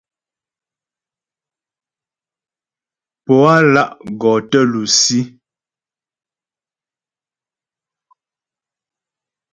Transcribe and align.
Pǒ 3.25 3.35
á 3.53 3.55
lá' 3.73 3.93
gɔ 4.19 4.31
tə 4.49 4.59
lusí. 4.71 5.19